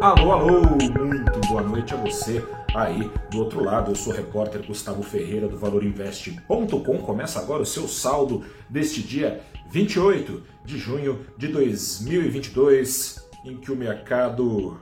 Alô, 0.00 0.30
alô, 0.30 0.60
muito 0.60 1.40
boa 1.48 1.60
noite 1.60 1.92
a 1.92 1.96
você 1.96 2.40
aí 2.72 3.10
do 3.32 3.38
outro 3.38 3.64
lado. 3.64 3.90
Eu 3.90 3.96
sou 3.96 4.12
o 4.12 4.16
repórter 4.16 4.64
Gustavo 4.64 5.02
Ferreira 5.02 5.48
do 5.48 5.58
ValorInvest.com. 5.58 6.98
Começa 6.98 7.40
agora 7.40 7.64
o 7.64 7.66
seu 7.66 7.88
saldo 7.88 8.44
deste 8.70 9.02
dia 9.02 9.40
28 9.72 10.40
de 10.64 10.78
junho 10.78 11.26
de 11.36 11.48
2022, 11.48 13.28
em 13.44 13.56
que 13.56 13.72
o 13.72 13.76
mercado 13.76 14.78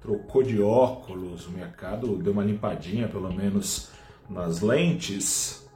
trocou 0.00 0.42
de 0.42 0.60
óculos, 0.60 1.46
o 1.46 1.52
mercado 1.52 2.16
deu 2.16 2.32
uma 2.32 2.42
limpadinha, 2.42 3.06
pelo 3.06 3.32
menos 3.32 3.90
nas 4.28 4.60
lentes, 4.60 5.70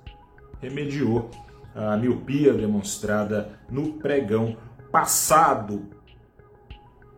remediou 0.61 1.30
a 1.73 1.96
miopia 1.96 2.53
demonstrada 2.53 3.61
no 3.71 3.93
pregão 3.93 4.57
passado 4.91 6.02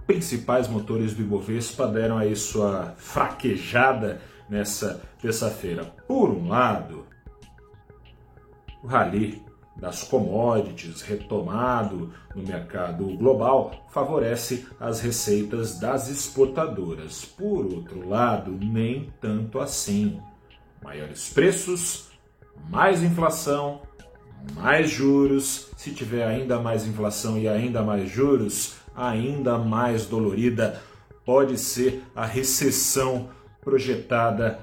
principais 0.06 0.68
motores 0.68 1.14
do 1.14 1.22
Ibovespa 1.22 1.86
deram 1.86 2.18
aí 2.18 2.34
sua 2.36 2.94
fraquejada 2.96 4.20
nessa 4.48 5.00
terça-feira. 5.20 5.84
Por 6.06 6.30
um 6.30 6.48
lado, 6.48 7.06
o 8.82 8.86
rally 8.86 9.42
das 9.76 10.04
commodities 10.04 11.02
retomado 11.02 12.12
no 12.34 12.42
mercado 12.42 13.06
global 13.16 13.86
favorece 13.90 14.66
as 14.78 15.00
receitas 15.00 15.80
das 15.80 16.08
exportadoras. 16.08 17.24
Por 17.24 17.66
outro 17.66 18.08
lado, 18.08 18.52
nem 18.52 19.12
tanto 19.20 19.58
assim. 19.58 20.20
Maiores 20.82 21.30
preços, 21.30 22.10
mais 22.68 23.02
inflação, 23.02 23.82
mais 24.54 24.90
juros. 24.90 25.70
Se 25.76 25.92
tiver 25.92 26.24
ainda 26.24 26.60
mais 26.60 26.86
inflação 26.86 27.38
e 27.38 27.48
ainda 27.48 27.82
mais 27.82 28.08
juros, 28.08 28.76
ainda 28.94 29.58
mais 29.58 30.06
dolorida 30.06 30.80
pode 31.24 31.58
ser 31.58 32.02
a 32.14 32.24
recessão 32.24 33.28
projetada 33.60 34.60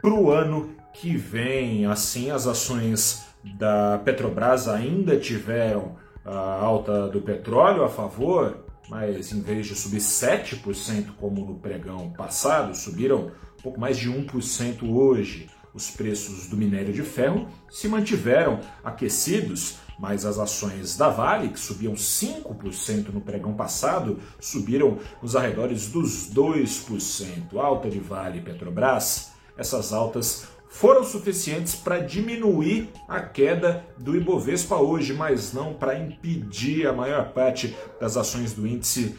para 0.00 0.12
o 0.12 0.30
ano 0.30 0.70
que 0.92 1.16
vem. 1.16 1.86
Assim, 1.86 2.30
as 2.30 2.46
ações 2.46 3.26
da 3.42 3.98
Petrobras 4.04 4.68
ainda 4.68 5.16
tiveram 5.16 5.96
a 6.24 6.60
alta 6.60 7.08
do 7.08 7.20
petróleo 7.20 7.84
a 7.84 7.88
favor, 7.88 8.64
mas 8.88 9.32
em 9.32 9.40
vez 9.40 9.66
de 9.66 9.74
subir 9.74 10.00
7% 10.00 11.12
como 11.18 11.44
no 11.44 11.54
pregão 11.54 12.10
passado, 12.10 12.74
subiram 12.76 13.30
um 13.58 13.62
pouco 13.62 13.80
mais 13.80 13.96
de 13.96 14.10
1% 14.10 14.88
hoje. 14.88 15.48
Os 15.74 15.90
preços 15.90 16.48
do 16.48 16.56
minério 16.56 16.92
de 16.92 17.02
ferro 17.02 17.46
se 17.70 17.88
mantiveram 17.88 18.60
aquecidos 18.82 19.78
mas 19.98 20.24
as 20.24 20.38
ações 20.38 20.96
da 20.96 21.08
Vale, 21.08 21.48
que 21.48 21.58
subiam 21.58 21.94
5% 21.94 23.08
no 23.12 23.20
pregão 23.20 23.54
passado, 23.54 24.18
subiram 24.38 24.98
nos 25.20 25.34
arredores 25.34 25.88
dos 25.90 26.30
2%. 26.32 27.56
Alta 27.56 27.90
de 27.90 27.98
Vale 27.98 28.38
e 28.38 28.42
Petrobras, 28.42 29.32
essas 29.56 29.92
altas 29.92 30.46
foram 30.68 31.02
suficientes 31.02 31.74
para 31.74 31.98
diminuir 31.98 32.90
a 33.08 33.20
queda 33.20 33.84
do 33.98 34.14
Ibovespa 34.14 34.76
hoje, 34.76 35.14
mas 35.14 35.52
não 35.52 35.74
para 35.74 35.98
impedir 35.98 36.86
a 36.86 36.92
maior 36.92 37.32
parte 37.32 37.76
das 38.00 38.16
ações 38.16 38.52
do 38.52 38.66
índice 38.66 39.16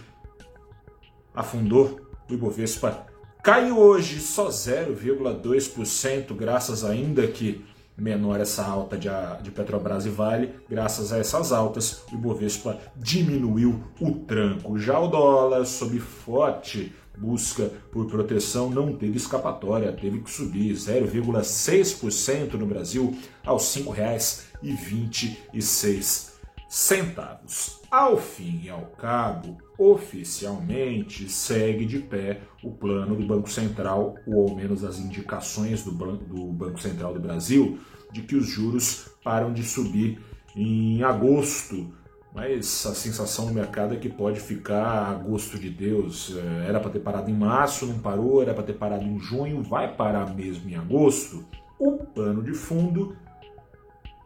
afundou. 1.34 2.00
O 2.30 2.34
Ibovespa 2.34 3.08
caiu 3.44 3.80
hoje 3.80 4.20
só 4.20 4.50
0,2%, 4.50 6.36
graças 6.36 6.86
ainda 6.86 7.28
que 7.28 7.66
menor 8.00 8.40
essa 8.40 8.66
alta 8.66 8.98
de, 8.98 9.10
de 9.42 9.52
Petrobras 9.52 10.06
e 10.06 10.10
Vale, 10.10 10.56
graças 10.70 11.12
a 11.12 11.18
essas 11.18 11.52
altas, 11.52 12.04
o 12.12 12.16
Ibovespa 12.16 12.80
diminuiu 12.96 13.84
o 14.00 14.12
tranco. 14.12 14.80
Já 14.80 14.98
o 15.00 15.08
dólar, 15.08 15.66
sob 15.66 16.00
forte 16.00 16.94
busca 17.18 17.70
por 17.92 18.06
proteção, 18.08 18.70
não 18.70 18.96
teve 18.96 19.18
escapatória, 19.18 19.92
teve 19.92 20.22
que 20.22 20.32
subir 20.32 20.72
0,6% 20.74 22.54
no 22.54 22.66
Brasil 22.66 23.14
aos 23.44 23.76
R$ 23.76 23.84
5,26 23.84 26.39
centavos. 26.70 27.82
Ao 27.90 28.16
fim 28.16 28.62
e 28.64 28.70
ao 28.70 28.86
cabo, 28.86 29.58
oficialmente 29.76 31.28
segue 31.28 31.84
de 31.84 31.98
pé 31.98 32.42
o 32.64 32.70
plano 32.70 33.16
do 33.16 33.26
Banco 33.26 33.50
Central, 33.50 34.14
ou 34.28 34.48
ao 34.48 34.56
menos 34.56 34.84
as 34.84 35.00
indicações 35.00 35.84
do 35.84 35.92
Banco, 35.92 36.24
do 36.24 36.46
Banco 36.54 36.80
Central 36.80 37.12
do 37.12 37.20
Brasil, 37.20 37.80
de 38.12 38.22
que 38.22 38.36
os 38.36 38.46
juros 38.46 39.10
param 39.24 39.52
de 39.52 39.64
subir 39.64 40.20
em 40.56 41.02
agosto. 41.02 41.92
Mas 42.36 42.86
a 42.86 42.94
sensação 42.94 43.48
no 43.48 43.54
mercado 43.54 43.96
é 43.96 43.98
que 43.98 44.08
pode 44.08 44.40
ficar 44.40 45.10
a 45.10 45.14
gosto 45.16 45.58
de 45.58 45.72
Deus. 45.72 46.38
É, 46.38 46.68
era 46.68 46.80
para 46.80 46.92
ter 46.92 47.00
parado 47.00 47.32
em 47.32 47.34
março, 47.34 47.88
não 47.88 47.98
parou, 47.98 48.44
era 48.44 48.54
para 48.54 48.64
ter 48.64 48.74
parado 48.74 49.04
em 49.04 49.20
junho, 49.20 49.64
vai 49.64 49.96
parar 49.96 50.36
mesmo 50.36 50.70
em 50.70 50.76
agosto. 50.76 51.44
O 51.80 51.98
pano 51.98 52.44
de 52.44 52.54
fundo 52.54 53.18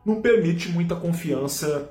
não 0.05 0.21
permite 0.21 0.69
muita 0.69 0.97
confiança 0.97 1.89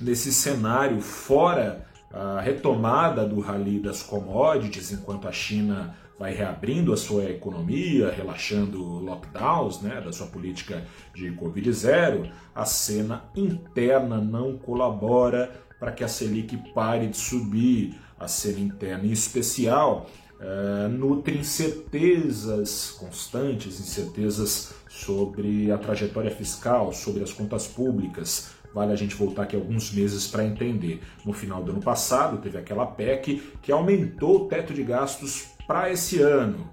nesse 0.00 0.32
cenário, 0.32 1.00
fora 1.00 1.86
a 2.12 2.40
retomada 2.40 3.26
do 3.26 3.40
rally 3.40 3.80
das 3.80 4.02
commodities, 4.02 4.92
enquanto 4.92 5.26
a 5.26 5.32
China 5.32 5.96
vai 6.18 6.32
reabrindo 6.32 6.92
a 6.92 6.96
sua 6.96 7.24
economia, 7.24 8.10
relaxando 8.10 8.80
lockdowns 9.00 9.80
né, 9.80 10.00
da 10.00 10.12
sua 10.12 10.28
política 10.28 10.84
de 11.12 11.32
Covid-0, 11.32 12.30
a 12.54 12.64
cena 12.64 13.24
interna 13.34 14.20
não 14.20 14.56
colabora 14.56 15.50
para 15.80 15.90
que 15.90 16.04
a 16.04 16.08
Selic 16.08 16.56
pare 16.72 17.08
de 17.08 17.16
subir. 17.16 17.98
A 18.16 18.28
cena 18.28 18.60
interna, 18.60 19.04
em 19.04 19.10
especial, 19.10 20.06
é, 20.40 20.88
nutre 20.88 21.36
incertezas 21.36 22.92
constantes, 22.92 23.80
incertezas 23.80 24.72
sobre 24.88 25.70
a 25.72 25.76
trajetória 25.76 26.30
fiscal, 26.30 26.92
sobre 26.92 27.24
as 27.24 27.32
contas 27.32 27.66
públicas, 27.66 28.54
Vale 28.74 28.92
a 28.92 28.96
gente 28.96 29.14
voltar 29.14 29.44
aqui 29.44 29.54
alguns 29.54 29.92
meses 29.92 30.26
para 30.26 30.44
entender. 30.44 31.00
No 31.24 31.32
final 31.32 31.62
do 31.62 31.70
ano 31.70 31.80
passado, 31.80 32.38
teve 32.38 32.58
aquela 32.58 32.84
PEC 32.84 33.40
que 33.62 33.70
aumentou 33.70 34.42
o 34.42 34.48
teto 34.48 34.74
de 34.74 34.82
gastos 34.82 35.54
para 35.66 35.92
esse 35.92 36.20
ano. 36.20 36.68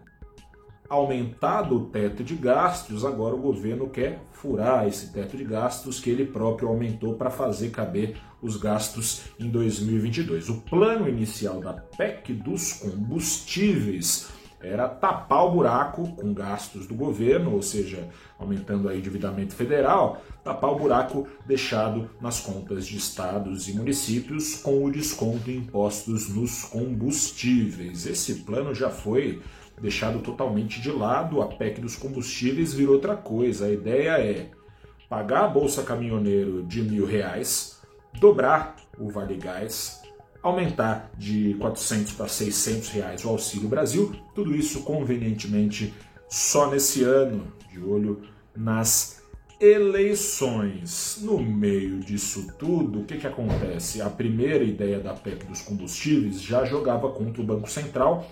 Aumentado 0.90 1.78
o 1.78 1.86
teto 1.86 2.24
de 2.24 2.36
gastos, 2.36 3.06
agora 3.06 3.36
o 3.36 3.42
governo 3.42 3.88
quer 3.88 4.20
furar 4.34 4.88
esse 4.88 5.14
teto 5.14 5.38
de 5.38 5.46
gastos 5.46 6.00
que 6.00 6.10
ele 6.10 6.26
próprio 6.26 6.68
aumentou 6.68 7.14
para 7.14 7.30
fazer 7.30 7.70
caber 7.70 8.18
os 8.42 8.58
gastos 8.58 9.22
em 9.40 9.50
2022. 9.50 10.50
O 10.50 10.62
plano 10.62 11.08
inicial 11.08 11.62
da 11.62 11.74
PEC 11.74 12.34
dos 12.34 12.74
combustíveis 12.74 14.41
era 14.64 14.88
tapar 14.88 15.46
o 15.46 15.52
buraco 15.52 16.08
com 16.16 16.34
gastos 16.34 16.86
do 16.88 16.94
governo, 16.94 17.54
ou 17.54 17.62
seja, 17.62 18.08
aumentando 18.38 18.88
aí 18.88 19.00
endividamento 19.00 19.54
federal, 19.54 20.22
tapar 20.44 20.72
o 20.72 20.76
buraco 20.76 21.28
deixado 21.46 22.10
nas 22.22 22.40
contas 22.40 22.86
de 22.86 22.98
estados 22.98 23.68
e 23.68 23.74
municípios 23.74 24.56
com 24.56 24.84
o 24.86 24.92
desconto 24.92 25.50
em 25.50 25.58
impostos 25.58 26.30
nos 26.30 26.66
combustíveis. 26.66 28.06
Esse 28.06 28.36
plano 28.36 28.74
já 28.74 28.90
foi 28.90 29.42
deixado 29.82 30.20
totalmente 30.20 30.80
de 30.80 30.92
lado, 30.92 31.42
a 31.42 31.48
PEC 31.48 31.82
dos 31.82 31.96
combustíveis 31.96 32.74
virou 32.74 32.96
outra 32.96 33.16
coisa. 33.16 33.66
A 33.66 33.72
ideia 33.72 34.12
é 34.20 34.52
pagar 35.10 35.46
a 35.46 35.48
bolsa 35.48 35.84
caminhoneiro 35.84 36.64
de 36.64 36.82
mil 36.82 37.06
reais, 37.06 37.82
dobrar 38.20 38.76
o 38.98 39.10
Vale 39.10 39.36
Gás, 39.36 40.01
aumentar 40.42 41.12
de 41.18 41.54
400 41.56 42.14
para 42.14 42.28
600 42.28 42.90
reais 42.90 43.26
o 43.26 43.30
Auxílio 43.30 43.70
Brasil, 43.70 44.16
tudo 44.34 44.56
isso 44.56 44.82
convenientemente 44.84 45.94
só 46.28 46.70
nesse 46.70 47.04
ano, 47.04 47.52
de 47.70 47.80
olho 47.80 48.22
nas 48.56 49.22
eleições. 49.60 51.20
No 51.22 51.40
meio 51.40 52.00
disso 52.00 52.48
tudo, 52.58 53.02
o 53.02 53.06
que, 53.06 53.18
que 53.18 53.28
acontece? 53.28 54.02
A 54.02 54.10
primeira 54.10 54.64
ideia 54.64 55.00
da 55.00 55.14
PEC 55.14 55.46
dos 55.46 55.62
combustíveis 55.62 56.42
já 56.42 56.66
jogava 56.66 57.12
contra 57.12 57.42
o 57.42 57.46
Banco 57.46 57.70
Central 57.70 58.28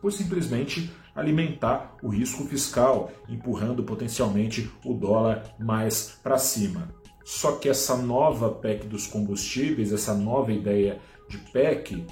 por 0.00 0.12
simplesmente 0.12 0.90
alimentar 1.14 1.96
o 2.02 2.08
risco 2.08 2.44
fiscal, 2.44 3.12
empurrando 3.28 3.84
potencialmente 3.84 4.68
o 4.84 4.92
dólar 4.92 5.54
mais 5.58 6.18
para 6.22 6.36
cima. 6.38 6.88
Só 7.24 7.52
que 7.52 7.68
essa 7.68 7.96
nova 7.96 8.50
PEC 8.50 8.86
dos 8.86 9.06
combustíveis, 9.06 9.92
essa 9.92 10.14
nova 10.14 10.52
ideia 10.52 11.00
de 11.28 11.38
PEC 11.38 12.06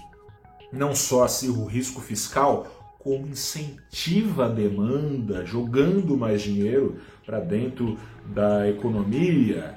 não 0.73 0.94
só 0.94 1.25
acirra 1.25 1.59
o 1.59 1.67
risco 1.67 2.00
fiscal, 2.00 2.67
como 2.99 3.26
incentiva 3.26 4.47
a 4.47 4.49
demanda, 4.49 5.44
jogando 5.44 6.17
mais 6.17 6.41
dinheiro 6.41 6.99
para 7.26 7.41
dentro 7.41 7.99
da 8.26 8.69
economia, 8.69 9.76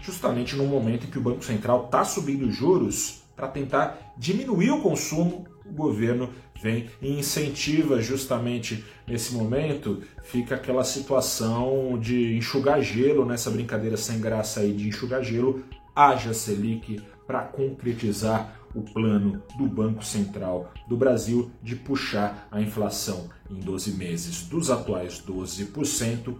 justamente 0.00 0.56
no 0.56 0.64
momento 0.64 1.06
em 1.06 1.10
que 1.10 1.18
o 1.18 1.22
Banco 1.22 1.44
Central 1.44 1.84
está 1.84 2.04
subindo 2.04 2.50
juros 2.50 3.21
para 3.34 3.48
tentar 3.48 4.14
diminuir 4.16 4.70
o 4.70 4.82
consumo, 4.82 5.46
o 5.64 5.72
governo 5.72 6.30
vem 6.60 6.88
e 7.00 7.18
incentiva 7.18 8.00
justamente 8.00 8.84
nesse 9.06 9.34
momento, 9.34 10.02
fica 10.22 10.54
aquela 10.54 10.84
situação 10.84 11.98
de 11.98 12.36
enxugar 12.36 12.80
gelo, 12.80 13.24
nessa 13.24 13.50
brincadeira 13.50 13.96
sem 13.96 14.20
graça 14.20 14.60
aí 14.60 14.72
de 14.72 14.88
enxugar 14.88 15.22
gelo, 15.22 15.64
haja 15.94 16.32
Selic 16.32 17.00
para 17.26 17.42
concretizar 17.42 18.60
o 18.74 18.82
plano 18.82 19.42
do 19.56 19.66
Banco 19.66 20.04
Central 20.04 20.72
do 20.88 20.96
Brasil 20.96 21.50
de 21.62 21.76
puxar 21.76 22.48
a 22.50 22.60
inflação 22.60 23.28
em 23.50 23.60
12 23.60 23.92
meses. 23.92 24.42
Dos 24.42 24.70
atuais 24.70 25.22
12% 25.26 26.34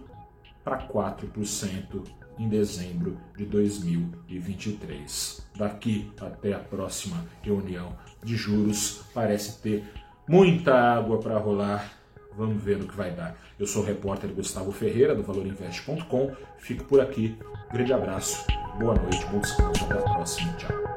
para 0.63 0.87
4% 0.87 2.22
em 2.37 2.47
dezembro 2.47 3.17
de 3.37 3.45
2023. 3.45 5.45
Daqui 5.55 6.11
até 6.19 6.53
a 6.53 6.59
próxima 6.59 7.25
reunião 7.41 7.95
de 8.23 8.35
juros, 8.35 9.01
parece 9.13 9.61
ter 9.61 9.83
muita 10.27 10.75
água 10.75 11.19
para 11.19 11.37
rolar. 11.37 11.91
Vamos 12.35 12.63
ver 12.63 12.77
no 12.77 12.87
que 12.87 12.95
vai 12.95 13.11
dar. 13.11 13.35
Eu 13.59 13.67
sou 13.67 13.83
o 13.83 13.85
repórter 13.85 14.31
Gustavo 14.31 14.71
Ferreira, 14.71 15.13
do 15.13 15.23
valorinvest.com. 15.23 16.31
Fico 16.57 16.85
por 16.85 16.99
aqui. 16.99 17.37
Grande 17.71 17.93
abraço, 17.93 18.45
boa 18.79 18.95
noite, 18.95 19.25
bom 19.27 19.39
descanso. 19.39 19.85
Até 19.85 19.93
a 19.93 20.01
próxima. 20.01 20.53
Tchau. 20.53 20.92